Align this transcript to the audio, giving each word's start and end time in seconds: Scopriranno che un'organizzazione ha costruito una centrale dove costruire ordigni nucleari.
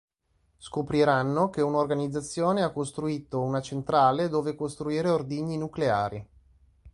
Scopriranno 0.57 1.51
che 1.51 1.61
un'organizzazione 1.61 2.63
ha 2.63 2.71
costruito 2.71 3.39
una 3.39 3.61
centrale 3.61 4.29
dove 4.29 4.55
costruire 4.55 5.09
ordigni 5.11 5.59
nucleari. 5.59 6.27